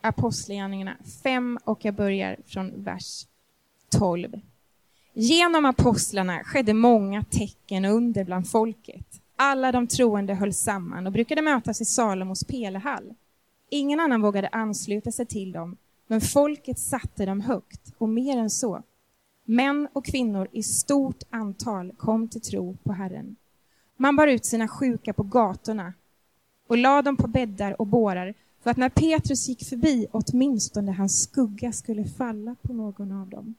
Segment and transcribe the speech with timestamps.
[0.00, 3.26] Apostlagärningarna 5 och jag börjar från vers
[3.88, 4.40] 12.
[5.12, 9.20] Genom apostlarna skedde många tecken och under bland folket.
[9.36, 13.14] Alla de troende höll samman och brukade mötas i Salomos pelehall.
[13.70, 15.76] Ingen annan vågade ansluta sig till dem,
[16.06, 18.82] men folket satte dem högt, och mer än så.
[19.44, 23.36] Män och kvinnor i stort antal kom till tro på Herren.
[23.96, 25.92] Man bar ut sina sjuka på gatorna
[26.66, 31.22] och lade dem på bäddar och bårar för att när Petrus gick förbi åtminstone hans
[31.22, 33.54] skugga skulle falla på någon av dem.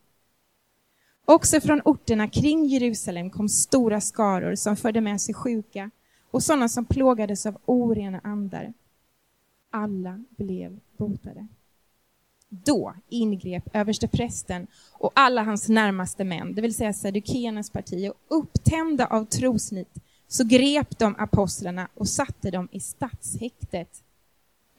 [1.25, 5.91] Också från orterna kring Jerusalem kom stora skaror som förde med sig sjuka
[6.31, 8.73] och sådana som plågades av orena andar.
[9.69, 11.47] Alla blev botade.
[12.49, 19.05] Då ingrep översteprästen och alla hans närmaste män, det vill säga sadukéernas parti, och upptända
[19.05, 19.93] av trosnit
[20.27, 24.03] så grep de apostlarna och satte dem i stadshäktet.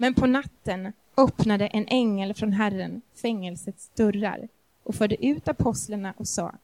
[0.01, 4.49] Men på natten öppnade en ängel från Herren fängelsets dörrar
[4.83, 6.55] och förde ut apostlarna och sa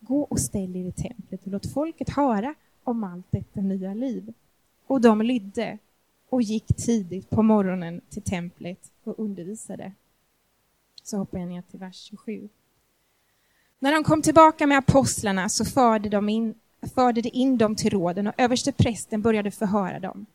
[0.00, 4.32] Gå och ställ er i templet och låt folket höra om allt detta nya liv.
[4.86, 5.78] Och de lydde
[6.28, 9.92] och gick tidigt på morgonen till templet och undervisade.
[11.02, 12.48] Så hoppar jag ner till vers 27.
[13.78, 16.54] När de kom tillbaka med apostlarna så förde de in,
[16.94, 20.26] förde de in dem till råden och överste prästen började förhöra dem.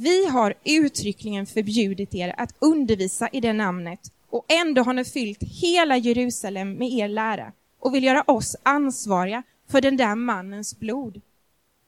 [0.00, 5.42] Vi har uttryckligen förbjudit er att undervisa i det namnet och ändå har ni fyllt
[5.42, 11.20] hela Jerusalem med er lära och vill göra oss ansvariga för den där mannens blod.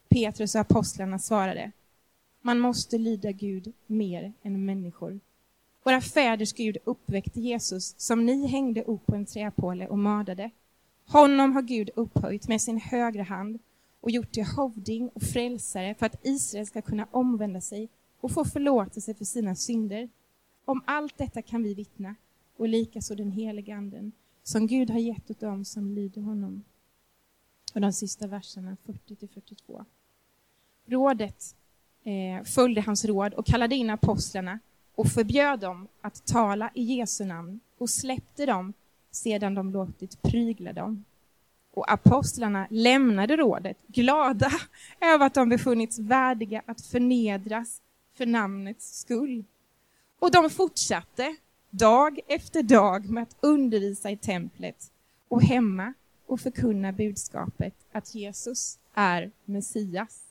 [0.08, 1.72] Petrus och apostlarna svarade,
[2.42, 5.20] man måste lyda Gud mer än människor.
[5.84, 10.50] Våra fäders Gud uppväckte Jesus som ni hängde upp på en träpåle och mördade.
[11.06, 13.58] Honom har Gud upphöjt med sin högra hand
[14.00, 17.88] och gjort till hovding och frälsare för att Israel ska kunna omvända sig
[18.20, 20.08] och få förlåtelse för sina synder.
[20.64, 22.14] Om allt detta kan vi vittna
[22.56, 26.64] och likaså den heliga anden som Gud har gett åt dem som lyder honom.
[27.74, 29.84] Och de sista verserna 40 42.
[30.86, 31.56] Rådet
[32.04, 34.58] eh, följde hans råd och kallade in apostlarna
[34.94, 38.72] och förbjöd dem att tala i Jesu namn och släppte dem
[39.10, 41.04] sedan de låtit prygla dem.
[41.72, 44.50] Och apostlarna lämnade rådet, glada
[45.00, 47.82] över att de befunnits värdiga att förnedras
[48.20, 49.44] för namnets skull.
[50.18, 51.36] Och de fortsatte
[51.70, 54.92] dag efter dag med att undervisa i templet
[55.28, 55.94] och hemma
[56.26, 60.22] och förkunna budskapet att Jesus är Messias.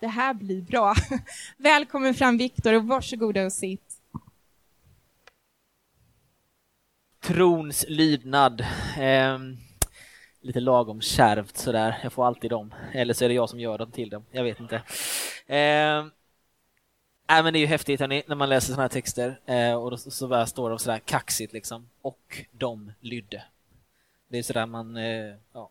[0.00, 0.94] Det här blir bra.
[1.56, 4.00] Välkommen fram Viktor och varsågoda och sitt.
[7.20, 8.60] Trons lydnad.
[8.98, 9.38] Eh,
[10.40, 11.98] lite lagom kärvt sådär.
[12.02, 12.74] Jag får alltid dem.
[12.92, 14.24] Eller så är det jag som gör dem till dem.
[14.30, 14.82] Jag vet inte.
[15.46, 16.06] Eh,
[17.28, 19.90] Äh, men det är ju häftigt hörni, när man läser såna här texter eh, och
[19.90, 21.88] då, så bara står de sådär kaxigt liksom.
[22.02, 23.44] Och de lydde.
[24.28, 25.70] Det är sådär man, eh, ja.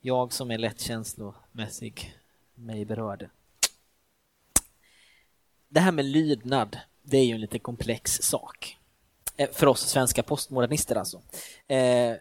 [0.00, 2.14] Jag som är lätt känslomässig,
[2.54, 3.30] mig berörde.
[5.68, 8.78] Det här med lydnad, det är ju en lite komplex sak.
[9.36, 11.20] Eh, för oss svenska postmodernister alltså.
[11.68, 12.16] Eh,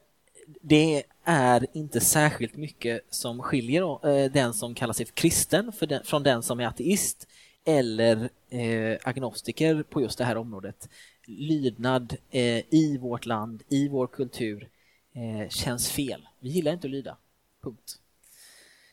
[0.61, 6.03] det är inte särskilt mycket som skiljer eh, den som kallar sig för kristen den,
[6.03, 7.27] från den som är ateist
[7.65, 10.89] eller eh, agnostiker på just det här området.
[11.25, 14.69] Lydnad eh, i vårt land, i vår kultur,
[15.13, 16.27] eh, känns fel.
[16.39, 17.17] Vi gillar inte att lyda.
[17.61, 17.99] Punkt.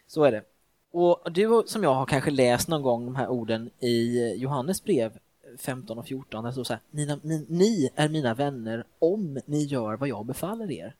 [0.07, 0.43] Så är det.
[0.91, 4.85] Och du som jag har kanske läst någon gång de här orden i eh, Johannes
[4.85, 5.19] brev
[5.59, 9.65] 15 och 14 där det står så här, ni, ni är mina vänner om ni
[9.65, 10.95] gör vad jag befaller er.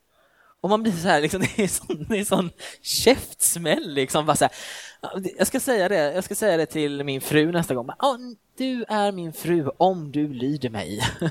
[0.61, 2.51] Och man blir så här, liksom, det är sån, det är sån
[2.83, 4.27] käftsmäll liksom.
[4.27, 4.53] Bara så här,
[5.39, 7.89] jag, ska säga det, jag ska säga det till min fru nästa gång.
[7.89, 8.17] Oh,
[8.57, 11.01] du är min fru om du lyder mig.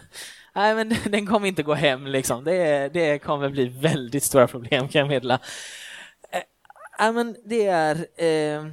[0.55, 2.43] Nej, men den kommer inte gå hem liksom.
[2.43, 5.39] Det, det kommer bli väldigt stora problem kan jag meddela.
[6.31, 6.41] Eh,
[6.99, 8.65] Nej, men det är, eh,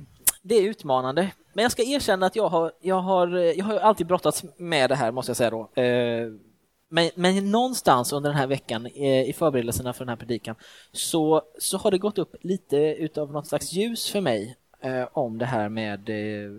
[0.43, 1.31] det är utmanande.
[1.53, 4.91] Men jag ska erkänna att jag har, jag har, eh, jag har alltid brottats med
[4.91, 5.83] det här måste jag säga då.
[5.83, 6.29] Eh,
[6.95, 10.57] men, men någonstans under den här veckan eh, i förberedelserna för den här predikan
[10.93, 15.39] så, så har det gått upp lite utav något slags ljus för mig eh, om
[15.39, 16.51] det här med, eh,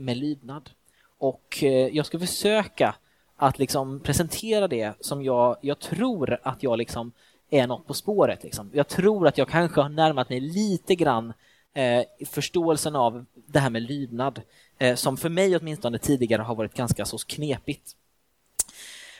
[0.00, 0.70] med lydnad.
[1.18, 2.94] Och eh, jag ska försöka
[3.36, 7.12] att liksom presentera det som jag, jag tror att jag liksom
[7.50, 8.44] är något på spåret.
[8.44, 8.70] Liksom.
[8.74, 11.32] Jag tror att jag kanske har närmat mig lite grann
[11.74, 14.42] eh, förståelsen av det här med lydnad
[14.78, 17.96] eh, som för mig åtminstone tidigare har varit ganska så knepigt.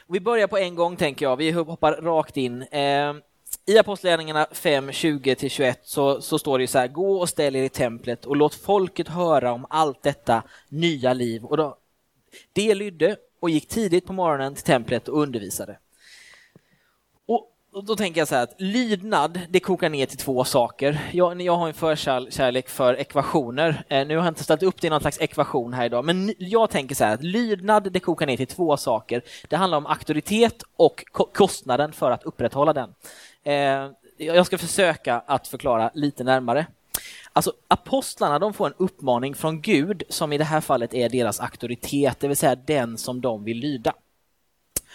[0.08, 2.64] Vi börjar på en gång tänker jag, vi hoppar rakt in.
[2.70, 3.22] Ehm,
[3.66, 7.68] I Apostlagärningarna 5, 20-21 så, så står det så här, gå och ställ er i
[7.68, 11.44] templet och låt folket höra om allt detta nya liv.
[11.44, 11.76] Och då,
[12.52, 15.78] det lydde och gick tidigt på morgonen till templet och undervisade.
[17.84, 21.10] Då tänker jag så här att lydnad, det kokar ner till två saker.
[21.12, 23.84] Jag, jag har en förkärlek för ekvationer.
[23.88, 26.34] Eh, nu har jag inte ställt upp det i någon slags ekvation här idag, men
[26.38, 29.22] jag tänker så här att lydnad, det kokar ner till två saker.
[29.48, 32.94] Det handlar om auktoritet och kostnaden för att upprätthålla den.
[33.44, 36.66] Eh, jag ska försöka att förklara lite närmare.
[37.32, 41.40] Alltså apostlarna de får en uppmaning från Gud som i det här fallet är deras
[41.40, 43.92] auktoritet, det vill säga den som de vill lyda.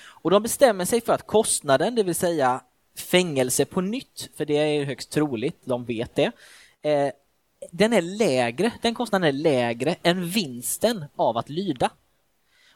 [0.04, 2.62] Och de bestämmer sig för att kostnaden, det vill säga
[2.98, 6.32] fängelse på nytt, för det är högst troligt, de vet det,
[6.82, 7.12] eh,
[7.72, 11.90] den är lägre, den kostnaden är lägre än vinsten av att lyda.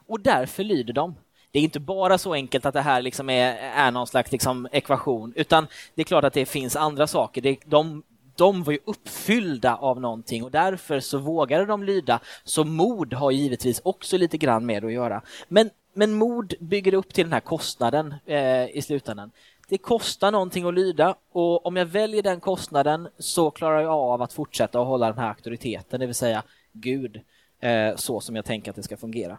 [0.08, 1.16] Och därför lyder de.
[1.52, 4.68] Det är inte bara så enkelt att det här liksom är, är någon slags liksom
[4.72, 7.42] ekvation, utan det är klart att det finns andra saker.
[7.42, 8.04] Det, de,
[8.36, 12.20] de var ju uppfyllda av någonting och därför så vågade de lyda.
[12.44, 15.22] Så mod har givetvis också lite grann med att göra.
[15.48, 19.32] Men, men mod bygger upp till den här kostnaden eh, i slutändan.
[19.68, 24.22] Det kostar någonting att lyda och om jag väljer den kostnaden så klarar jag av
[24.22, 27.22] att fortsätta att hålla den här auktoriteten, det vill säga Gud,
[27.60, 29.38] eh, så som jag tänker att det ska fungera.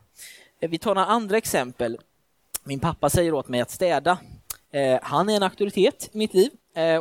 [0.60, 1.98] Eh, vi tar några andra exempel.
[2.64, 4.18] Min pappa säger åt mig att städa.
[4.70, 6.50] Eh, han är en auktoritet i mitt liv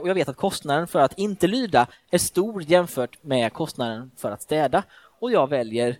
[0.02, 4.32] och jag vet att kostnaden för att inte lyda är stor jämfört med kostnaden för
[4.32, 4.84] att städa.
[5.20, 6.00] Och jag väljer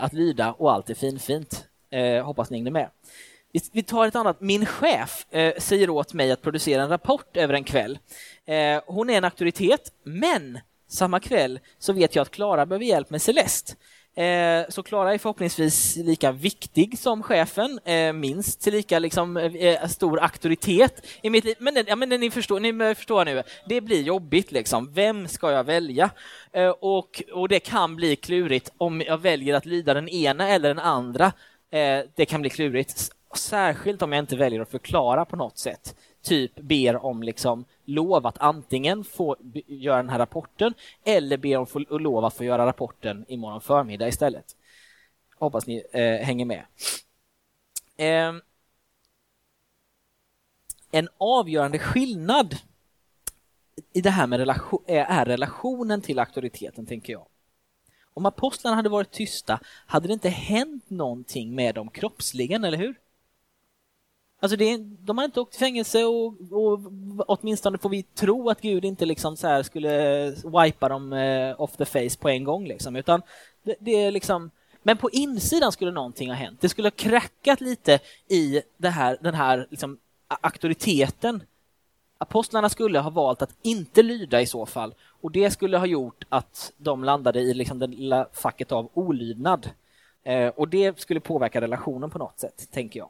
[0.00, 1.66] att lyda och allt är finfint.
[2.24, 2.90] Hoppas ni hängde med.
[3.72, 4.40] Vi tar ett annat.
[4.40, 7.98] Min chef eh, säger åt mig att producera en rapport över en kväll.
[8.46, 10.58] Eh, hon är en auktoritet, men
[10.88, 13.74] samma kväll så vet jag att Klara behöver hjälp med Celeste.
[14.16, 20.22] Eh, så Klara är förhoppningsvis lika viktig som chefen, eh, minst lika liksom, eh, stor
[20.22, 21.56] auktoritet i mitt liv.
[21.58, 24.52] Men, ja, men ni, förstår, ni förstår nu, det blir jobbigt.
[24.52, 24.92] Liksom.
[24.92, 26.10] Vem ska jag välja?
[26.52, 30.68] Eh, och, och det kan bli klurigt om jag väljer att lyda den ena eller
[30.68, 31.32] den andra.
[32.16, 35.94] det kan bli klurigt, särskilt om jag inte väljer att förklara på något sätt
[36.26, 39.36] typ ber om liksom lov att antingen få
[39.66, 40.74] göra den här rapporten
[41.04, 44.56] eller ber om få, lov att få göra rapporten imorgon förmiddag istället.
[45.38, 46.64] Hoppas ni eh, hänger med.
[47.96, 48.34] Eh,
[50.90, 52.56] en avgörande skillnad
[53.92, 57.26] i det här med relation, eh, är relationen till auktoriteten, tänker jag.
[58.14, 62.94] Om apostlarna hade varit tysta hade det inte hänt någonting med dem kroppsligen, eller hur?
[64.40, 66.80] Alltså det, de har inte åkt i fängelse och, och
[67.26, 71.84] åtminstone får vi tro att Gud inte liksom så skulle wipa dem eh, off the
[71.84, 72.66] face på en gång.
[72.66, 73.22] Liksom, utan
[73.62, 74.50] det, det, är liksom,
[74.82, 76.60] men på insidan skulle någonting ha hänt.
[76.60, 77.98] Det skulle ha krackat lite
[78.28, 79.98] i det här, den här liksom,
[80.40, 81.42] auktoriteten.
[82.18, 86.24] Apostlarna skulle ha valt att inte lyda i så fall och det skulle ha gjort
[86.28, 89.70] att de landade i liksom det lilla facket av olydnad.
[90.22, 93.08] Eh, och det skulle påverka relationen på något sätt, tänker jag.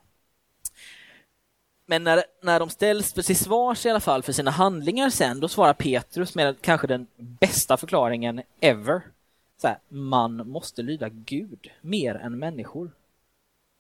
[1.86, 5.40] Men när, när de ställs för sitt svars i alla fall för sina handlingar sen,
[5.40, 9.02] då svarar Petrus med kanske den bästa förklaringen ever.
[9.56, 12.90] Så här, man måste lyda Gud mer än människor.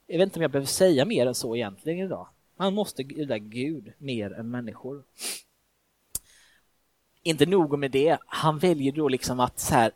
[0.06, 2.28] Jag vet inte om jag behöver säga mer än så egentligen idag.
[2.56, 5.02] Man måste lyda Gud mer än människor.
[7.22, 9.92] Inte nog med det, han väljer då liksom att så här,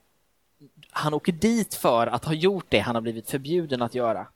[0.91, 4.27] han åker dit för att ha gjort det han har blivit förbjuden att göra.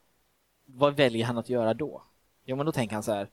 [0.67, 2.03] Vad väljer han att göra då?
[2.45, 3.29] Jo, men då tänker han så här,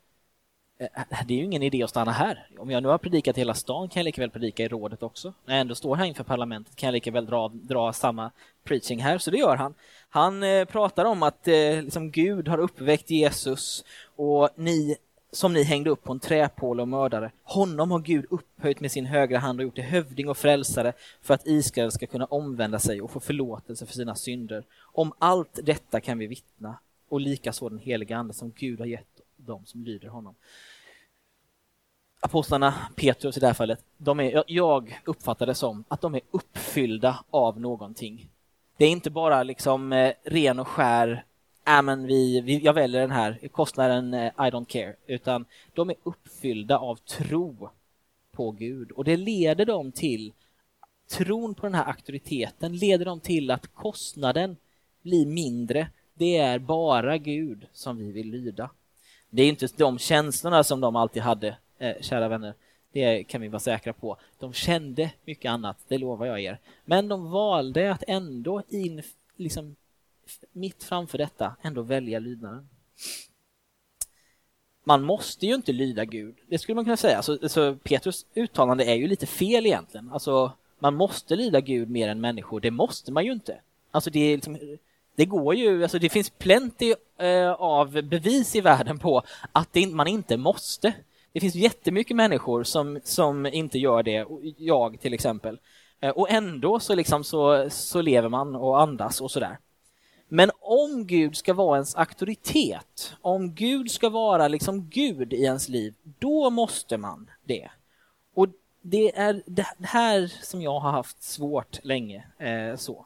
[0.82, 2.48] Eh, det är ju ingen idé att stanna här.
[2.58, 5.34] Om jag nu har predikat hela stan kan jag lika väl predika i rådet också.
[5.46, 8.32] När jag ändå står här inför parlamentet kan jag lika väl dra, dra samma
[8.64, 9.74] preaching här, så det gör han.
[10.10, 13.84] Han eh, pratar om att eh, liksom Gud har uppväckt Jesus
[14.16, 14.96] och ni
[15.32, 17.32] som ni hängde upp på en träpåle och mördade.
[17.44, 21.34] Honom har Gud upphöjt med sin högra hand och gjort till hövding och frälsare för
[21.34, 24.64] att Israel ska kunna omvända sig och få förlåtelse för sina synder.
[24.82, 26.76] Om allt detta kan vi vittna
[27.10, 30.36] och likaså den heliga ande som Gud har gett dem som lyder honom
[32.22, 36.22] apostlarna, Petrus i det här fallet, de är, jag uppfattar det som att de är
[36.32, 38.30] uppfyllda av någonting.
[38.78, 41.26] Det är inte bara liksom eh, ren och skär,
[41.68, 45.90] äh, men vi, vi, jag väljer den här, kostnaden eh, I don't care, utan de
[45.90, 47.70] är uppfyllda av tro
[48.32, 50.34] på Gud och det leder dem till
[51.10, 54.58] tron på den här auktoriteten leder dem till att kostnaden
[55.02, 55.88] blir mindre.
[56.14, 58.70] Det är bara Gud som vi vill lyda.
[59.30, 62.54] Det är inte de känslorna som de alltid hade eh, kära vänner.
[62.92, 64.18] Det kan vi vara säkra på.
[64.40, 66.58] De kände mycket annat, det lovar jag er.
[66.86, 69.02] Men de valde att ändå in,
[69.36, 69.76] liksom,
[70.52, 72.70] mitt framför detta, ändå välja lydnaden.
[74.84, 77.22] Man måste ju inte lyda Gud, det skulle man kunna säga.
[77.22, 80.12] Så, så Petrus uttalande är ju lite fel egentligen.
[80.12, 83.60] Alltså, man måste lyda Gud mer än människor, det måste man ju inte.
[83.92, 84.58] Alltså det är liksom,
[85.16, 89.88] Det går ju, alltså det finns plenty eh, av bevis i världen på att det,
[89.88, 90.94] man inte måste.
[91.34, 94.26] Det finns jättemycket människor som, som inte gör det,
[94.58, 95.60] jag till exempel.
[96.00, 99.58] Eh, och ändå så, liksom så, så lever man och andas och sådär.
[100.28, 105.70] Men om Gud ska vara ens auktoritet, om Gud ska vara liksom Gud i ens
[105.70, 107.70] liv, då måste man det.
[108.34, 108.48] Och
[108.82, 112.28] det är det här som jag har haft svårt länge.
[112.38, 113.06] Eh, så.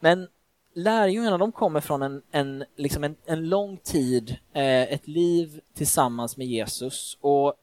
[0.00, 0.28] Men
[0.74, 6.36] lärjungarna de kommer från en, en, liksom en, en lång tid, eh, ett liv tillsammans
[6.36, 7.54] med Jesus och,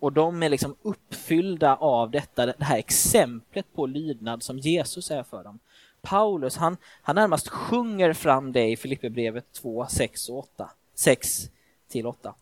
[0.00, 5.22] och de är liksom uppfyllda av detta, det här exemplet på lydnad som Jesus är
[5.22, 5.58] för dem.
[6.00, 10.70] Paulus, han, han närmast sjunger fram det i Filipperbrevet 2, 6 och 8.
[10.94, 11.50] 6
[11.88, 12.34] till 8.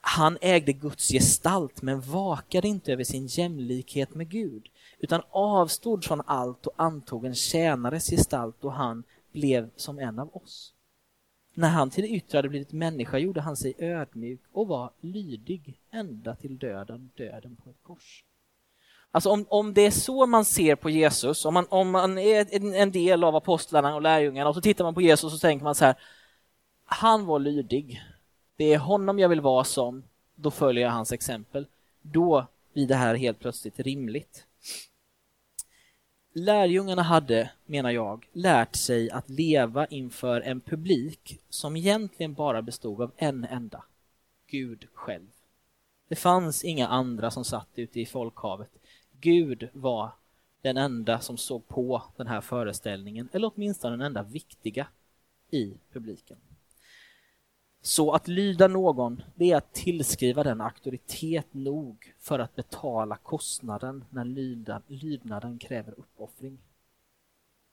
[0.00, 4.68] Han ägde Guds gestalt men vakade inte över sin jämlikhet med Gud
[5.04, 10.36] utan avstod från allt och antog en tjänares gestalt och han blev som en av
[10.36, 10.72] oss.
[11.54, 15.80] När han till det yttre hade blivit människa gjorde han sig ödmjuk och var lydig
[15.90, 18.24] ända till döden, döden på ett kors.
[19.10, 22.46] Alltså om, om det är så man ser på Jesus, om man, om man är
[22.56, 25.38] en, en del av apostlarna och lärjungarna och så tittar man på Jesus och så
[25.38, 25.94] tänker man så här,
[26.84, 28.02] han var lydig.
[28.56, 30.02] Det är honom jag vill vara som,
[30.34, 31.66] då följer jag hans exempel.
[32.02, 34.46] Då blir det här helt plötsligt rimligt.
[36.36, 43.00] Lärjungarna hade, menar jag, lärt sig att leva inför en publik som egentligen bara bestod
[43.00, 43.84] av en enda,
[44.46, 45.26] Gud själv.
[46.08, 48.70] Det fanns inga andra som satt ute i folkhavet.
[49.20, 50.10] Gud var
[50.62, 54.86] den enda som såg på den här föreställningen, eller åtminstone den enda viktiga
[55.50, 56.36] i publiken.
[57.86, 64.04] Så att lyda någon, det är att tillskriva den auktoritet nog för att betala kostnaden
[64.10, 64.24] när
[64.88, 66.58] lydnaden kräver uppoffring.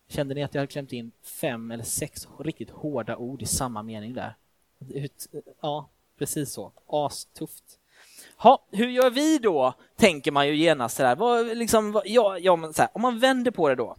[0.08, 3.84] Kände ni att jag hade klämt in fem eller sex riktigt hårda ord i samma
[3.84, 4.36] mening där?
[5.62, 6.72] Ja, precis så.
[6.88, 7.80] Astufft.
[8.38, 9.74] Ha, hur gör vi då?
[9.96, 11.16] Tänker man ju genast sådär.
[11.16, 13.96] Vad, liksom, vad, ja, ja, men så här, om man vänder på det då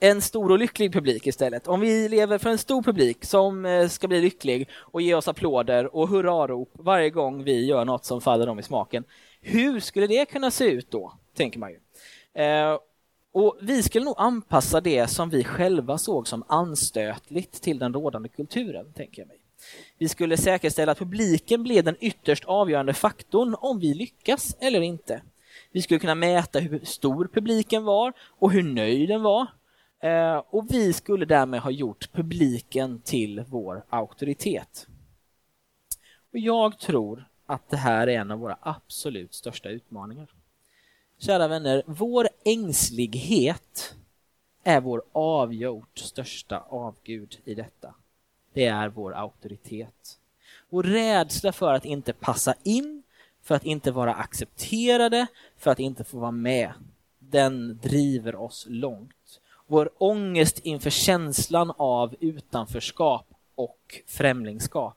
[0.00, 1.68] en stor och lycklig publik istället.
[1.68, 5.28] Om vi lever för en stor publik som eh, ska bli lycklig och ge oss
[5.28, 9.04] applåder och hurrarop varje gång vi gör något som faller dem i smaken.
[9.40, 11.78] Hur skulle det kunna se ut då, tänker man ju.
[12.42, 12.78] Eh,
[13.32, 18.28] och vi skulle nog anpassa det som vi själva såg som anstötligt till den rådande
[18.28, 19.36] kulturen, tänker jag mig.
[19.98, 25.22] Vi skulle säkerställa att publiken blev den ytterst avgörande faktorn om vi lyckas eller inte.
[25.72, 29.46] Vi skulle kunna mäta hur stor publiken var och hur nöjd den var
[30.00, 34.86] Eh, och vi skulle därmed ha gjort publiken till vår auktoritet.
[36.32, 40.28] Och jag tror att det här är en av våra absolut största utmaningar.
[41.18, 43.94] Kära vänner, vår ängslighet
[44.64, 47.94] är vår avgjort största avgud i detta.
[48.52, 50.18] Det är vår auktoritet.
[50.68, 53.02] Vår rädsla för att inte passa in,
[53.42, 55.26] för att inte vara accepterade,
[55.58, 56.72] för att inte få vara med,
[57.18, 59.19] den driver oss långt
[59.70, 64.96] vår ångest inför känslan av utanförskap och främlingskap.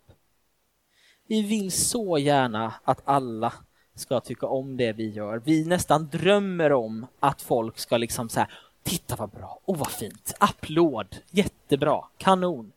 [1.27, 3.53] Vi vill så gärna att alla
[3.95, 5.41] ska tycka om det vi gör.
[5.45, 8.47] Vi nästan drömmer om att folk ska liksom säga
[8.83, 12.71] Titta vad bra, och vad fint, applåd, jättebra, kanon,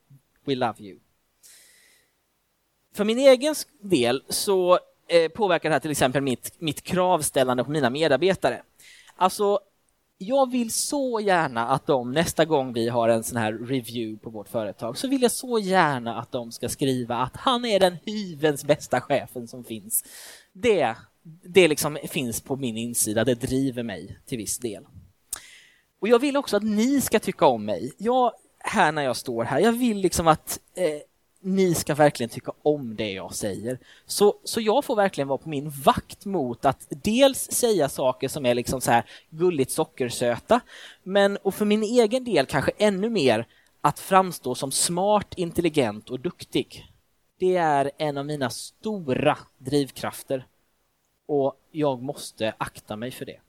[0.45, 0.99] we love you.
[2.95, 7.71] För min egen del så eh, påverkar det här till exempel mitt, mitt kravställande på
[7.71, 8.63] mina medarbetare.
[9.17, 9.61] Alltså
[10.19, 14.31] jag vill så gärna att de nästa gång vi har en sån här review på
[14.31, 17.97] vårt företag så vill jag så gärna att de ska skriva att han är den
[18.05, 20.05] hyvens bästa chefen som finns.
[20.53, 20.95] Det,
[21.45, 24.87] det liksom finns på min insida, det driver mig till viss del.
[26.01, 27.93] Och jag vill också att ni ska tycka om mig.
[27.99, 31.01] Jag, här när jag står här, jag vill liksom att eh,
[31.47, 33.79] ni ska verkligen tycka om det jag säger.
[34.07, 38.47] Så, så jag får verkligen vara på min vakt mot att dels säga saker som
[38.47, 40.61] är liksom så här gulligt sockersöta,
[41.03, 43.47] men och för min egen del kanske ännu mer
[43.81, 46.87] att framstå som smart, intelligent och duktig.
[47.39, 50.47] Det är en av mina stora drivkrafter
[51.29, 53.41] och jag måste akta mig för det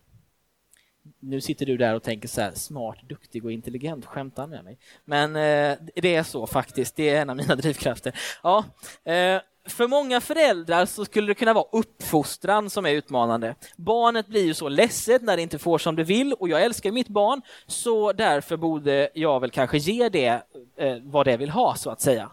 [1.20, 4.78] nu sitter du där och tänker så här, smart, duktig och intelligent, skämtar med mig.
[5.06, 8.20] Men eh, det är så faktiskt, det är en av mina drivkrafter.
[8.44, 8.66] Ja,
[9.04, 13.56] eh, för många föräldrar så skulle det kunna vara uppfostran som är utmanande.
[13.76, 16.92] Barnet blir ju så ledset när det inte får som det vill och jag älskar
[16.92, 20.42] mitt barn, så därför borde jag väl kanske ge det
[20.76, 22.32] eh, vad det vill ha, så att säga.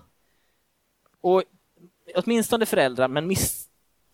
[1.20, 1.42] Och
[2.14, 3.68] åtminstone föräldrar, men miss,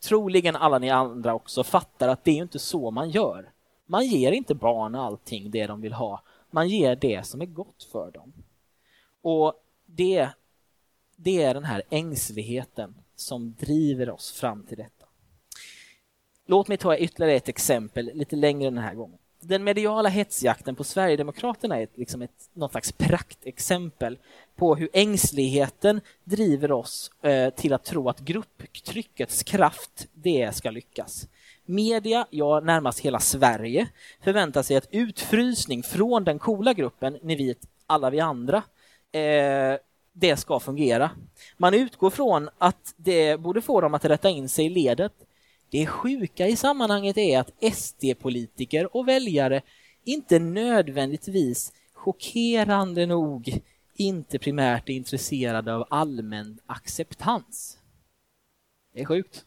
[0.09, 3.50] troligen alla ni andra också, fattar att det är inte så man gör.
[3.90, 6.23] Man ger inte barn allting det de vill ha.
[6.50, 8.32] Man ger det som är gott för dem.
[9.23, 9.54] Och
[9.87, 10.28] det,
[11.16, 15.06] det är den här ängsligheten som driver oss fram till detta.
[16.47, 19.18] Låt mig ta ytterligare ett exempel lite längre den här gången.
[19.40, 24.18] Den mediala hetsjakten på Sverigedemokraterna är liksom ett, något slags praktexempel
[24.56, 31.28] på hur ängsligheten driver oss eh, till att tro att grupptryckets kraft, det ska lyckas.
[31.71, 33.89] Media, ja närmast hela Sverige,
[34.21, 38.57] förväntar sig att utfrysning från den coola gruppen, ni vet alla vi andra,
[39.12, 39.79] eh,
[40.12, 41.11] det ska fungera.
[41.57, 45.12] Man utgår från att det borde få dem att rätta in sig i ledet.
[45.71, 49.62] Det sjuka i sammanhanget är att SD-politiker och väljare
[50.05, 53.61] inte nödvändigtvis chockerande nog
[53.95, 57.79] inte primärt är intresserade av allmän acceptans.
[58.95, 59.45] Det är sjukt.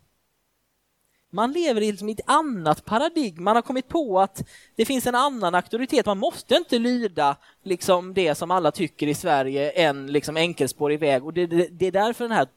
[1.34, 3.44] Man lever i liksom ett annat paradigm.
[3.44, 6.06] Man har kommit på att det finns en annan auktoritet.
[6.06, 11.26] Man måste inte lyda liksom det som alla tycker i Sverige en liksom enkelspårig väg.
[11.26, 12.48] Och det, det, det är därför den här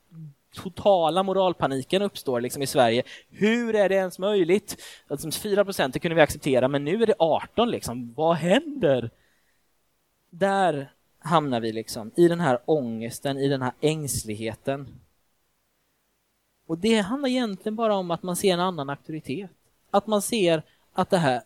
[0.55, 3.03] totala moralpaniken uppstår liksom i Sverige.
[3.31, 4.83] Hur är det ens möjligt?
[5.09, 8.15] Alltså 4 procent det kunde vi acceptera, men nu är det 18 liksom.
[8.17, 9.11] Vad händer?
[10.31, 14.89] Där hamnar vi liksom i den här ångesten, i den här ängsligheten.
[16.67, 19.51] Och det handlar egentligen bara om att man ser en annan auktoritet.
[19.91, 21.43] Att man ser att det här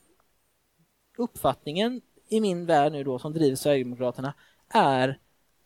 [1.16, 4.34] uppfattningen i min värld nu då som driver Sverigedemokraterna
[4.68, 5.18] är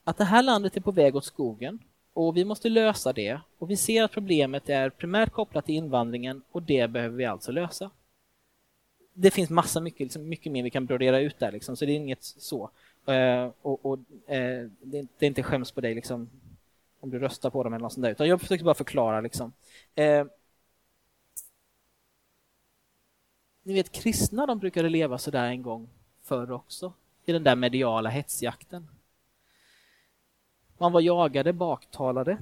[0.03, 1.79] att det här landet är på väg åt skogen
[2.13, 6.41] och vi måste lösa det och vi ser att problemet är primärt kopplat till invandringen
[6.51, 7.89] och det behöver vi alltså lösa.
[9.13, 11.91] Det finns massa mycket, liksom, mycket mer vi kan brodera ut där liksom, så det
[11.91, 12.69] är inget så.
[13.09, 16.29] Uh, och, och uh, det, det, är inte skäms på dig liksom,
[17.05, 19.53] om du röstar på dem eller något sånt där, utan jag försöker bara förklara liksom.
[19.95, 20.25] Eh,
[23.63, 25.89] ni vet, kristna de brukade leva så där en gång
[26.23, 26.93] förr också,
[27.25, 28.87] i den där mediala hetsjakten.
[30.77, 32.37] Man var jagade, baktalade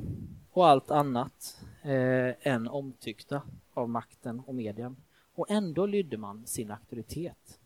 [0.51, 3.41] och allt annat eh, än omtyckta
[3.73, 4.95] av makten och medien.
[5.35, 7.59] Och ändå lydde man sin auktoritet.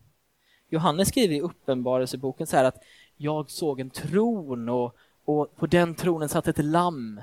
[0.68, 2.82] Johannes skriver i Uppenbarelseboken så här att
[3.16, 4.96] jag såg en tron och,
[5.28, 7.20] och på den tronen satt ett lamm.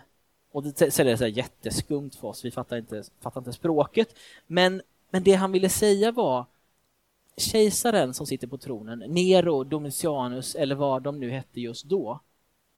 [0.52, 4.16] Och det, säger det så jätteskumt för oss, vi fattar inte, fattar inte språket.
[4.48, 6.46] Men, men det han ville säga var
[7.38, 12.20] kejsaren som sitter på tronen, Nero, Domitianus eller vad de nu hette just då,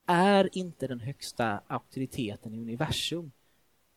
[0.06, 3.32] är inte den högsta auktoriteten i universum.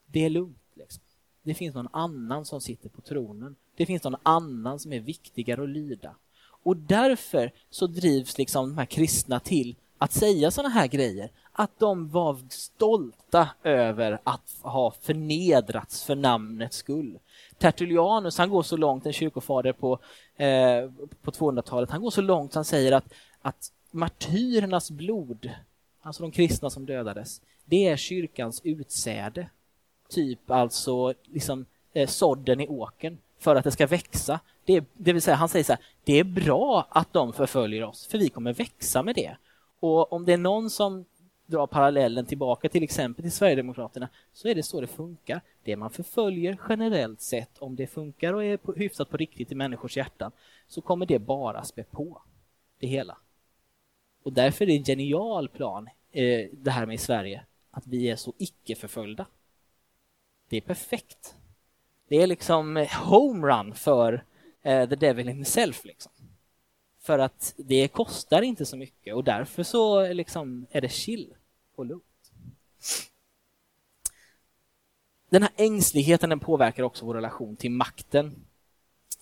[0.07, 0.73] Det är lugnt.
[0.75, 1.03] Liksom.
[1.43, 3.57] Det finns någon annan som sitter på tronen.
[3.77, 6.15] Det finns någon annan som är viktigare att lyda.
[6.43, 11.31] Och därför så drivs liksom de här kristna till att säga sådana här grejer.
[11.53, 17.19] Att de var stolta över att ha förnedrats för namnets skull.
[17.59, 19.99] Tertullianus, han går så långt, en kyrkofader på,
[20.37, 20.91] eh,
[21.23, 25.51] på 200-talet, han går så långt han säger att, att martyrernas blod
[26.03, 29.47] alltså de kristna som dödades, det är kyrkans utsäde.
[30.09, 34.41] Typ alltså liksom eh, sådden i åken för att det ska växa.
[34.65, 38.07] Det, det vill säga, han säger så här, det är bra att de förföljer oss,
[38.07, 39.37] för vi kommer växa med det.
[39.81, 41.05] Och om det är någon som
[41.47, 45.41] drar parallellen tillbaka till exempel till Sverigedemokraterna så är det så det funkar.
[45.63, 49.97] Det man förföljer generellt sett, om det funkar och är hyfsat på riktigt i människors
[49.97, 50.33] hjärtan,
[50.69, 52.23] så kommer det bara spä på
[52.79, 53.17] det hela.
[54.23, 58.11] Och därför är det en genial plan, eh, det här med i Sverige, att vi
[58.11, 59.27] är så icke-förföljda.
[60.49, 61.35] Det är perfekt.
[62.09, 64.25] Det är liksom eh, homerun för
[64.63, 65.85] eh, the devil himself.
[65.85, 66.13] Liksom.
[67.01, 71.35] För att det kostar inte så mycket och därför så liksom är det chill
[71.75, 72.05] och lugnt.
[75.31, 78.47] Den här ängsligheten den påverkar också vår relation till makten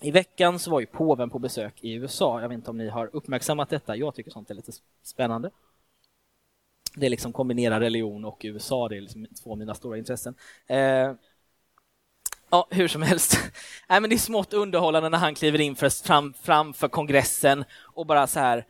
[0.01, 2.41] i veckan så var ju påven på besök i USA.
[2.41, 3.95] Jag vet inte om ni har uppmärksammat detta.
[3.95, 4.71] Jag tycker sånt är lite
[5.03, 5.51] spännande.
[6.95, 8.89] Det är liksom kombinera religion och USA.
[8.89, 10.35] Det är liksom två av mina stora intressen.
[10.67, 11.13] Eh,
[12.51, 13.39] Ja, hur som helst.
[13.89, 18.05] Nej, men det är smått underhållande när han kliver in för, fram, framför kongressen och
[18.05, 18.65] bara så här.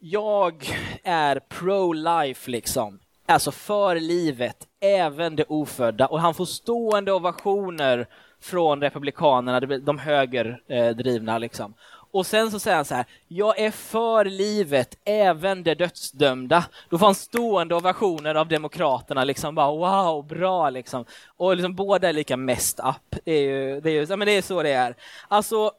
[0.00, 0.66] Jag
[1.04, 2.98] är pro-life liksom.
[3.26, 6.06] Alltså för livet, även det ofödda.
[6.06, 8.06] Och han får stående ovationer
[8.40, 11.74] från republikanerna, de högerdrivna liksom.
[12.10, 16.64] Och sen så säger han så här, jag är för livet, även det dödsdömda.
[16.90, 21.04] Då får han stående ovationer av demokraterna, liksom bara wow, bra liksom.
[21.36, 23.20] Och liksom båda är lika mest up.
[23.24, 24.96] Det är ju, det är ju, men det är så det är.
[25.28, 25.70] Alltså,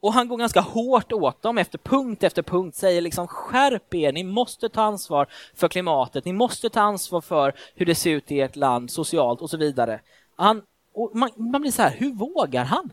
[0.00, 4.12] och han går ganska hårt åt dem efter punkt efter punkt, säger liksom skärp er,
[4.12, 8.32] ni måste ta ansvar för klimatet, ni måste ta ansvar för hur det ser ut
[8.32, 10.00] i ert land socialt och så vidare.
[10.36, 10.62] Han
[10.94, 12.90] och man, man blir så här, hur vågar han?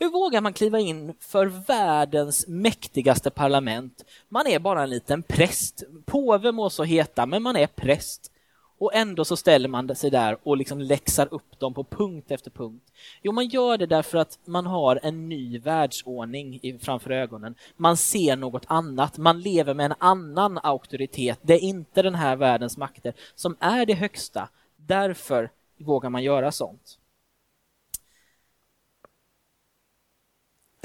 [0.00, 4.04] Hur vågar man kliva in för världens mäktigaste parlament?
[4.28, 5.82] Man är bara en liten präst.
[6.04, 8.32] Påve må så heta, men man är präst.
[8.78, 12.50] Och ändå så ställer man sig där och liksom läxar upp dem på punkt efter
[12.50, 12.84] punkt.
[13.22, 17.54] Jo, man gör det därför att man har en ny världsordning framför ögonen.
[17.76, 21.38] Man ser något annat, man lever med en annan auktoritet.
[21.42, 24.48] Det är inte den här världens makter som är det högsta.
[24.76, 26.98] Därför vågar man göra sånt.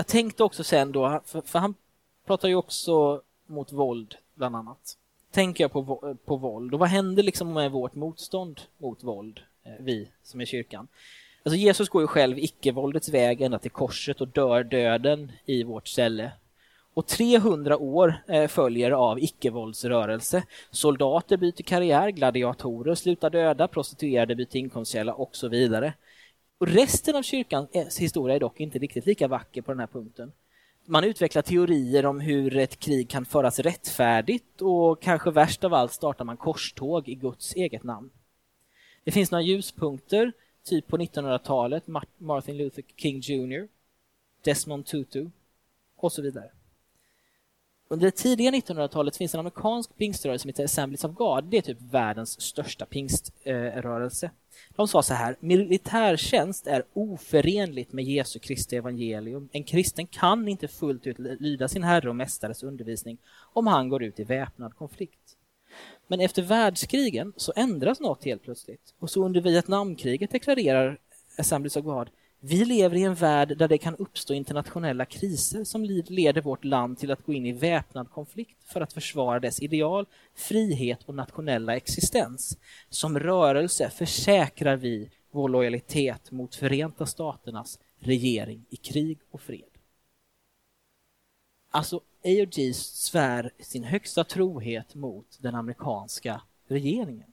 [0.03, 1.75] Jag tänkte också sen då, för, för han
[2.25, 4.97] pratar ju också mot våld bland annat
[5.31, 9.71] tänker jag på, på våld och vad händer liksom med vårt motstånd mot våld, eh,
[9.79, 10.87] vi som är kyrkan?
[11.43, 15.87] Alltså Jesus går ju själv icke-våldets väg ända till korset och dör döden i vårt
[15.87, 16.31] ställe.
[16.93, 20.43] Och 300 år eh, följer av icke-våldsrörelse.
[20.71, 25.93] Soldater byter karriär, gladiatorer slutar döda, prostituerade byter inkomstkälla och så vidare.
[26.63, 29.87] Och resten av kyrkans eh, historia är dock inte riktigt lika vacker på den här
[29.87, 30.31] punkten
[30.85, 35.91] man utvecklar teorier om hur ett krig kan föras rättfärdigt och kanske värst av allt
[35.91, 38.09] startar man korståg i Guds eget namn.
[39.03, 40.31] Det finns några ljuspunkter,
[40.63, 41.83] typ på 1900-talet,
[42.17, 43.67] Martin Luther King Jr,
[44.43, 45.29] Desmond Tutu
[45.95, 46.51] och så vidare.
[47.93, 51.43] Under det tidiga 1900-talet finns en amerikansk pingströrelse som heter Assemblies of God.
[51.43, 54.31] Det är typ världens största pingströrelse.
[54.75, 59.49] De sa så här, militärtjänst är oförenligt med Jesu Kristi evangelium.
[59.51, 63.17] En kristen kan inte fullt ut lyda sin herre och mästares undervisning
[63.53, 65.37] om han går ut i väpnad konflikt.
[66.07, 68.93] Men efter världskrigen så ändras något helt plötsligt.
[68.99, 70.99] Och så under Vietnamkriget deklarerar
[71.37, 72.09] Assemblies of God
[72.45, 76.97] vi lever i en värld där det kan uppstå internationella kriser som leder vårt land
[76.97, 81.75] till att gå in i väpnad konflikt för att försvara dess ideal, frihet och nationella
[81.75, 82.57] existens.
[82.89, 89.77] Som rörelse försäkrar vi vår lojalitet mot Förenta Staternas regering i krig och fred.
[91.71, 97.31] Alltså, AOG svär sin högsta trohet mot den amerikanska regeringen.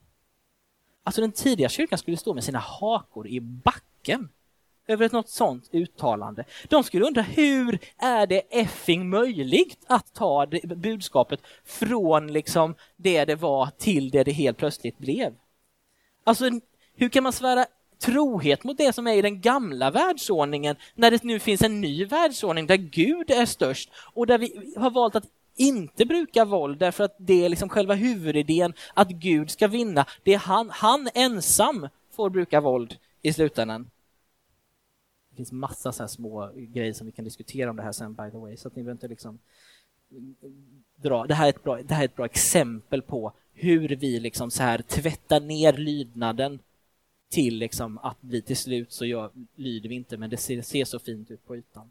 [1.02, 4.28] Alltså den tidiga kyrkan skulle stå med sina hakor i backen
[4.90, 6.44] över ett något sånt uttalande.
[6.68, 13.24] De skulle undra hur är det effing möjligt att ta det, budskapet från liksom det
[13.24, 15.34] det var till det det helt plötsligt blev?
[16.24, 16.50] Alltså,
[16.94, 17.66] hur kan man svära
[17.98, 22.04] trohet mot det som är i den gamla världsordningen när det nu finns en ny
[22.04, 25.26] världsordning där Gud är störst och där vi har valt att
[25.56, 30.06] inte bruka våld därför att det är liksom själva huvudidén att Gud ska vinna.
[30.22, 33.90] Det är han, han ensam får bruka våld i slutändan
[35.40, 38.36] finns massa så små grejer som vi kan diskutera om det här sen by the
[38.36, 39.38] way, så att ni behöver inte liksom
[40.96, 41.26] dra.
[41.26, 44.50] Det här är ett bra, det här är ett bra exempel på hur vi liksom
[44.50, 46.58] så här tvättar ner lydnaden
[47.28, 50.84] till liksom att bli till slut så gör, lyder vi inte, men det ser, ser
[50.84, 51.90] så fint ut på ytan.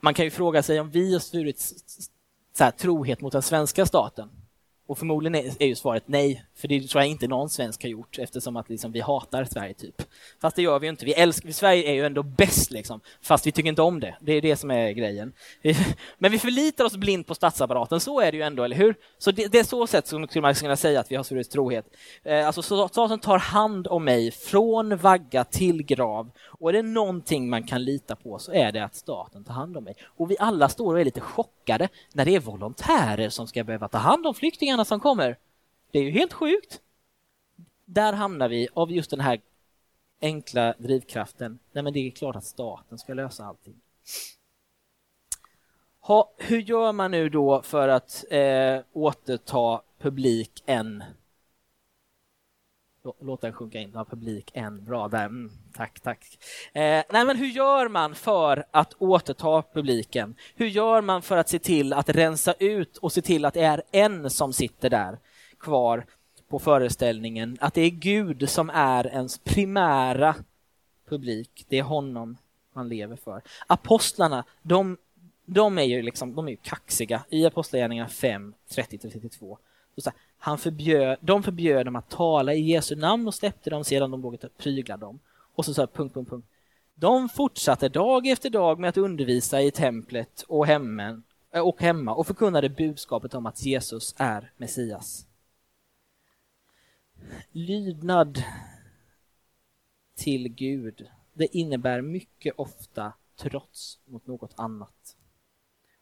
[0.00, 1.58] Man kan ju fråga sig om vi har svurit
[2.52, 4.30] så här, trohet mot den svenska staten.
[4.86, 7.90] Och förmodligen är, är ju svaret nej, för det tror jag inte någon svensk har
[7.90, 10.02] gjort eftersom att liksom vi hatar Sverige typ.
[10.40, 11.04] Fast det gör vi ju inte.
[11.04, 14.16] Vi älskar, Sverige är ju ändå bäst liksom, fast vi tycker inte om det.
[14.20, 15.32] Det är det som är grejen.
[16.18, 18.94] Men vi förlitar oss blint på statsapparaten, så är det ju ändå, eller hur?
[19.18, 21.86] Så det, det är så sätt som man kunna säga att vi har Sveriges trohet.
[22.22, 27.50] Eh, alltså staten tar hand om mig från vagga till grav och är det någonting
[27.50, 29.94] man kan lita på så är det att staten tar hand om mig.
[30.16, 33.88] Och vi alla står och är lite chockade när det är volontärer som ska behöva
[33.88, 34.34] ta hand om
[34.76, 35.38] flyktingarna som kommer.
[35.92, 36.80] Det är ju helt sjukt.
[37.84, 39.40] Där hamnar vi av just den här
[40.20, 41.58] enkla drivkraften.
[41.72, 43.74] Nej, men det är klart att staten ska lösa allting.
[46.00, 51.04] Ha, hur gör man nu då för att eh, återta publik än
[53.20, 53.90] Låt den sjunka in.
[53.90, 54.84] Du har publik en.
[54.84, 55.24] Bra där.
[55.24, 56.38] Mm, tack, tack.
[56.72, 60.34] Eh, nej, men hur gör man för att återta publiken?
[60.54, 63.62] Hur gör man för att se till att rensa ut och se till att det
[63.64, 65.18] är en som sitter där
[65.60, 66.06] kvar
[66.48, 67.58] på föreställningen?
[67.60, 70.34] Att det är Gud som är ens primära
[71.08, 71.66] publik.
[71.68, 72.36] Det är honom
[72.72, 73.42] man lever för.
[73.66, 74.96] Apostlarna, de,
[75.44, 77.24] de är ju liksom, de är ju kaxiga.
[77.28, 79.56] I Apostlagärningarna 5, 30-32
[80.46, 84.22] han förbjöd, de förbjöd dem att tala i Jesu namn och släppte dem sedan de
[84.22, 85.18] vågat prygla dem.
[85.54, 86.48] Och så sa punkt, punkt, punkt.
[86.94, 92.14] De fortsatte dag efter dag med att undervisa i templet och, hemmen, eh, och hemma
[92.14, 95.26] och förkunnade budskapet om att Jesus är Messias.
[97.52, 98.42] Lydnad
[100.16, 105.16] till Gud, det innebär mycket ofta trots mot något annat.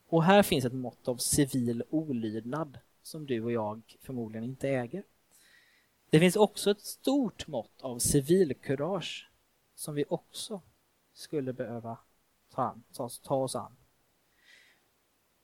[0.09, 5.05] Och här finns ett mått av civil olydnad som du och jag förmodligen inte äger.
[6.11, 9.31] Det finns också ett stort mått av civilkurage
[9.75, 10.63] som vi också
[11.13, 11.99] skulle behöva
[12.51, 13.77] ta, an, ta, ta oss an.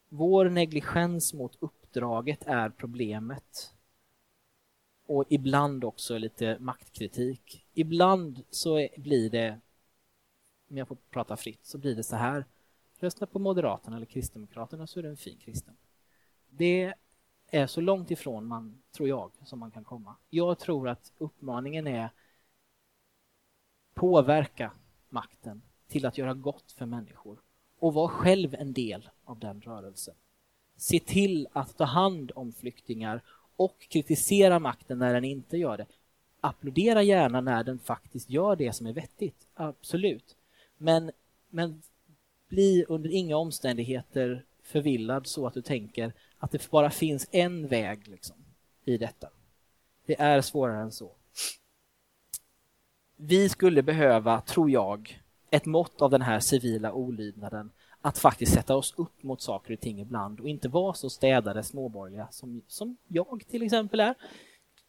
[0.09, 3.75] Vår negligens mot uppdraget är problemet.
[5.07, 7.67] Och ibland också lite maktkritik.
[7.75, 9.61] Ibland så blir det,
[10.71, 12.45] om jag får prata fritt, så blir det så här.
[12.99, 15.77] Rösta på Moderaterna eller Kristdemokraterna så är du en fin kristen.
[16.51, 16.95] Det
[17.51, 20.17] är så långt ifrån man, tror jag, som man kan komma.
[20.31, 22.11] Jag tror att uppmaningen är
[23.95, 24.73] påverka
[25.09, 27.39] makten till att göra gott för människor
[27.79, 30.15] och var själv en del av den rörelsen.
[30.77, 33.23] Se till att ta hand om flyktingar
[33.57, 35.87] och kritisera makten när den inte gör det.
[36.41, 40.37] Applådera gärna när den faktiskt gör det som är vettigt, absolut.
[40.77, 41.11] Men,
[41.49, 41.83] men
[42.49, 48.09] bli under inga omständigheter förvillad så att du tänker att det bara finns en väg
[48.09, 48.37] liksom,
[48.85, 49.29] i detta.
[50.07, 51.13] Det är svårare än så.
[53.17, 58.77] Vi skulle behöva, tror jag, ett mått av den här civila olydnaden att faktiskt sätta
[58.77, 62.97] oss upp mot saker och ting ibland och inte vara så städade småborgerliga som, som
[63.09, 64.15] jag till exempel är.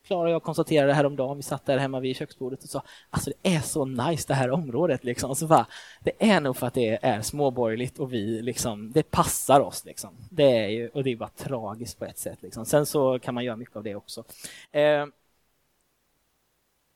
[0.03, 3.55] Klara och jag konstaterade häromdagen, vi satt där hemma vid köksbordet och sa alltså det
[3.55, 5.35] är så nice det här området liksom.
[5.35, 5.67] Så bara,
[5.99, 10.09] det är nog för att det är småborgerligt och vi liksom, det passar oss liksom.
[10.29, 12.65] Det är ju, och det är bara tragiskt på ett sätt liksom.
[12.65, 14.23] Sen så kan man göra mycket av det också.
[14.71, 15.05] Eh,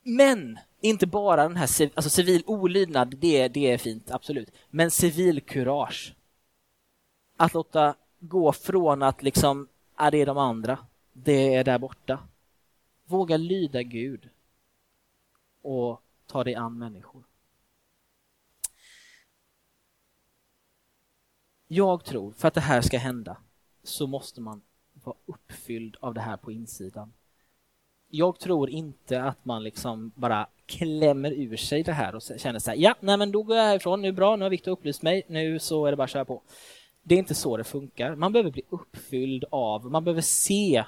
[0.04, 4.52] men inte bara den här alltså civil olydnad, det, det är fint, absolut.
[4.70, 6.15] Men civil kurage.
[7.38, 10.78] Att låta gå från att liksom, är det är de andra,
[11.13, 12.20] det är där borta.
[13.06, 14.30] Våga lyda Gud
[15.62, 17.24] och ta dig an människor.
[21.68, 23.38] Jag tror, för att det här ska hända,
[23.84, 24.62] så måste man
[24.94, 27.13] vara uppfylld av det här på insidan.
[28.10, 32.72] Jag tror inte att man liksom bara klämmer ur sig det här och känner så
[32.72, 35.24] här, ja, nej men då går jag härifrån, nu bra, nu har Viktor upplyst mig,
[35.28, 36.41] nu så är det bara att köra på.
[37.04, 38.15] Det är inte så det funkar.
[38.15, 40.86] Man behöver bli uppfylld av, man behöver se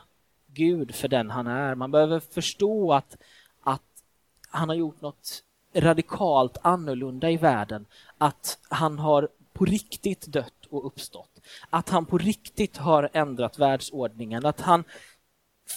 [0.47, 1.75] Gud för den han är.
[1.75, 3.17] Man behöver förstå att,
[3.61, 4.03] att
[4.49, 7.85] han har gjort något radikalt annorlunda i världen.
[8.17, 11.41] Att han har på riktigt dött och uppstått.
[11.69, 14.45] Att han på riktigt har ändrat världsordningen.
[14.45, 14.83] Att han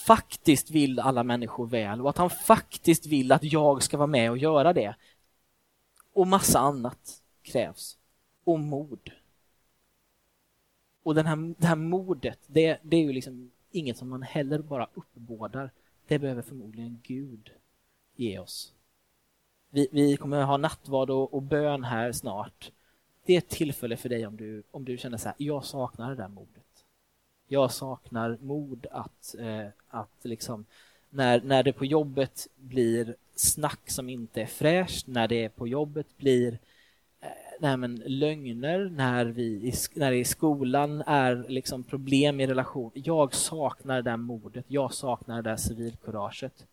[0.05, 4.31] faktiskt vill alla människor väl och att han faktiskt vill att jag ska vara med
[4.31, 4.95] och göra det.
[6.13, 7.97] Och massa annat krävs.
[8.43, 9.11] Och mod.
[11.03, 14.59] Och den här, det här modet, det, det är ju liksom inget som man heller
[14.59, 15.71] bara uppbådar.
[16.07, 17.51] Det behöver förmodligen Gud
[18.15, 18.73] ge oss.
[19.69, 22.71] Vi, vi kommer ha nattvard och, och bön här snart.
[23.25, 26.09] Det är ett tillfälle för dig om du, om du känner så här, jag saknar
[26.09, 26.85] det där modet.
[27.47, 30.65] Jag saknar mod att, eh, att liksom,
[31.09, 36.17] när, när det på jobbet blir snack som inte är fräscht, när det på jobbet
[36.17, 36.59] blir
[37.61, 42.91] nej men, lögner, när, vi, när det i skolan är liksom problem i relation.
[42.93, 46.67] Jag saknar det där modet, jag saknar det där civilkuraget.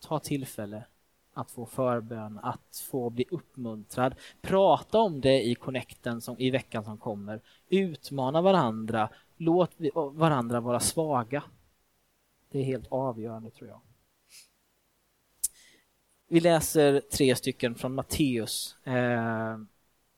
[0.00, 0.84] Ta tillfälle
[1.32, 4.14] att få förbön, att få bli uppmuntrad.
[4.40, 7.40] Prata om det i connecten som, i veckan som kommer.
[7.68, 9.08] Utmana varandra.
[9.36, 9.70] Låt
[10.12, 11.42] varandra vara svaga.
[12.50, 13.80] Det är helt avgörande tror jag.
[16.28, 19.58] Vi läser tre stycken från Matteus eh,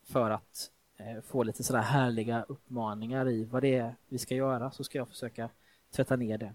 [0.03, 4.71] för att eh, få lite sådär härliga uppmaningar i vad det är vi ska göra,
[4.71, 5.49] så ska jag försöka
[5.91, 6.53] tvätta ner det.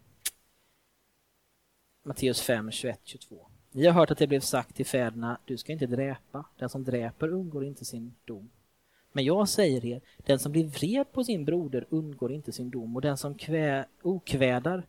[2.03, 3.47] Matteus 5, 21, 22.
[3.71, 6.85] Ni har hört att det blev sagt till fäderna, du ska inte dräpa, den som
[6.85, 8.51] dräper undgår inte sin dom.
[9.13, 12.97] Men jag säger er, den som blir vred på sin broder undgår inte sin dom
[12.97, 14.87] och den som kvä, okvädar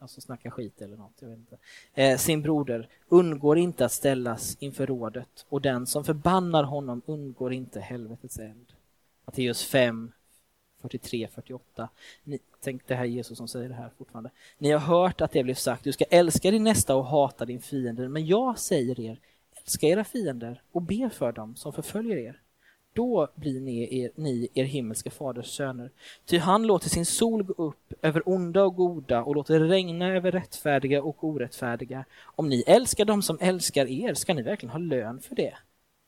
[0.00, 1.58] alltså snacka skit eller något, jag vet inte.
[1.94, 7.52] Eh, sin broder undgår inte att ställas inför rådet och den som förbannar honom undgår
[7.52, 8.72] inte helvetets eld.
[9.24, 10.12] Matteus 5,
[10.80, 11.88] 43, 48.
[12.24, 14.30] Ni, tänk det här Jesus som säger det här fortfarande.
[14.58, 17.60] Ni har hört att det blev sagt, du ska älska din nästa och hata din
[17.60, 19.20] fiende, men jag säger er,
[19.62, 22.40] älska era fiender och be för dem som förföljer er
[22.92, 25.90] då blir ni er, ni er himmelske faders söner.
[26.26, 30.32] Ty han låter sin sol gå upp över onda och goda och låter regna över
[30.32, 32.04] rättfärdiga och orättfärdiga.
[32.22, 35.54] Om ni älskar dem som älskar er ska ni verkligen ha lön för det.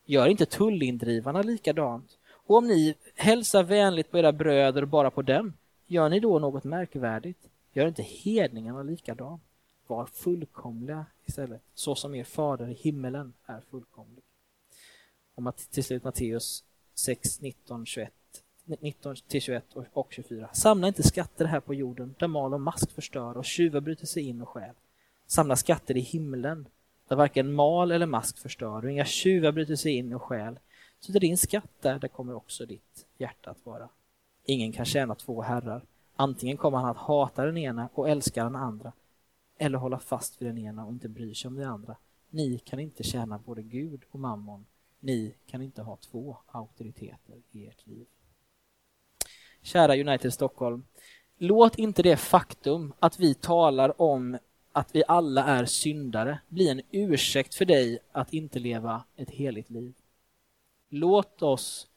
[0.04, 2.18] Gör inte tullindrivarna likadant?
[2.46, 5.52] Och om ni hälsar vänligt på era bröder bara på dem,
[5.86, 7.38] gör ni då något märkvärdigt?
[7.72, 9.42] Gör inte hedningarna likadant?
[9.86, 14.24] Var fullkomliga istället, så som er fader i himmelen är fullkomlig.
[15.34, 16.64] Och till slut Matteus
[17.02, 18.12] 6, 19, 21,
[18.64, 20.48] 19 till 21 och 24.
[20.52, 24.22] Samla inte skatter här på jorden där mal och mask förstör och tjuvar bryter sig
[24.22, 24.74] in och stjäl.
[25.26, 26.68] Samla skatter i himlen
[27.08, 30.58] där varken mal eller mask förstör och inga tjuvar bryter sig in och stjäl.
[31.00, 33.88] Så där din skatt där, där kommer också ditt hjärta att vara.
[34.44, 35.82] Ingen kan tjäna två herrar.
[36.16, 38.92] Antingen kommer han att hata den ena och älska den andra
[39.58, 41.96] eller hålla fast vid den ena och inte bry sig om den andra.
[42.30, 44.64] Ni kan inte tjäna både Gud och mammon.
[45.04, 48.06] Ni kan inte ha två auktoriteter i ert liv.
[49.62, 50.84] Kära United Stockholm,
[51.38, 54.38] låt inte det faktum att vi talar om
[54.72, 59.70] att vi alla är syndare bli en ursäkt för dig att inte leva ett heligt
[59.70, 59.94] liv.
[60.88, 61.88] Låt oss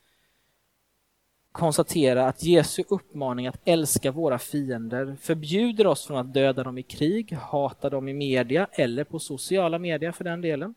[1.51, 6.83] konstatera att Jesu uppmaning att älska våra fiender förbjuder oss från att döda dem i
[6.83, 10.75] krig, hata dem i media eller på sociala medier för den delen.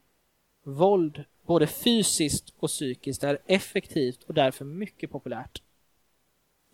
[0.63, 5.63] Våld, både fysiskt och psykiskt, är effektivt och därför mycket populärt.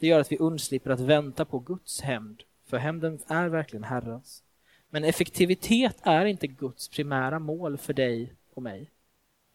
[0.01, 4.43] Det gör att vi undslipper att vänta på Guds hämnd, för hämnden är verkligen Herrens.
[4.91, 8.91] Men effektivitet är inte Guds primära mål för dig och mig,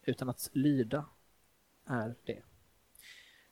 [0.04, 1.04] utan att lyda
[1.86, 2.42] är det.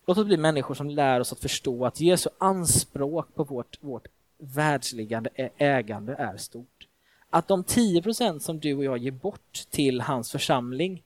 [0.06, 4.08] Låt oss bli människor som lär oss att förstå att Jesu anspråk på vårt, vårt
[4.38, 6.88] världsliggande ägande är stort.
[7.30, 11.02] Att de 10 procent som du och jag ger bort till hans församling,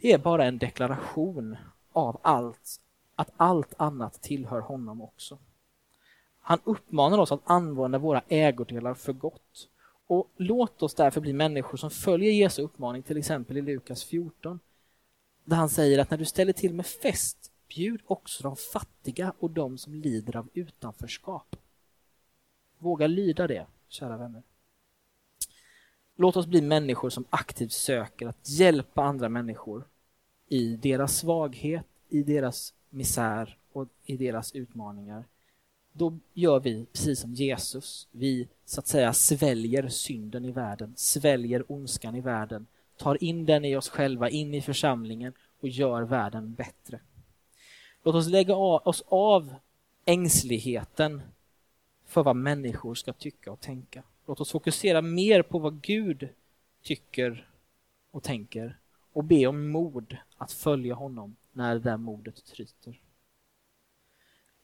[0.00, 1.56] det är bara en deklaration
[1.92, 2.80] av allt,
[3.14, 5.38] att allt annat tillhör honom också.
[6.40, 9.68] Han uppmanar oss att använda våra ägodelar för gott.
[10.06, 14.60] Och låt oss därför bli människor som följer Jesu uppmaning, till exempel i Lukas 14,
[15.44, 19.50] där han säger att när du ställer till med fest, bjud också de fattiga och
[19.50, 21.56] de som lider av utanförskap.
[22.78, 24.42] Våga lyda det, kära vänner.
[26.20, 29.84] Låt oss bli människor som aktivt söker att hjälpa andra människor
[30.48, 35.24] i deras svaghet, i deras misär och i deras utmaningar.
[35.92, 38.08] Då gör vi precis som Jesus.
[38.10, 43.64] Vi så att säga sväljer synden i världen, sväljer ondskan i världen tar in den
[43.64, 47.00] i oss själva, in i församlingen och gör världen bättre.
[48.02, 49.54] Låt oss lägga oss av
[50.04, 51.22] ängsligheten
[52.06, 54.02] för vad människor ska tycka och tänka.
[54.26, 56.28] Låt oss fokusera mer på vad Gud
[56.82, 57.48] tycker
[58.10, 58.78] och tänker
[59.12, 63.00] och be om mod att följa honom när det där modet tryter.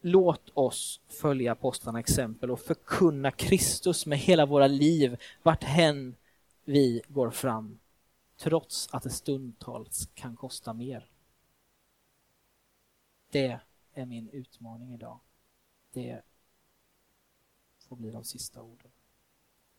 [0.00, 6.16] Låt oss följa apostlarna exempel och förkunna Kristus med hela våra liv vart hän
[6.64, 7.78] vi går fram
[8.36, 11.10] trots att det stundtals kan kosta mer.
[13.30, 13.60] Det
[13.92, 15.20] är min utmaning idag.
[15.92, 16.22] Det
[17.78, 18.90] får bli de sista orden.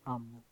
[0.07, 0.43] Anladım.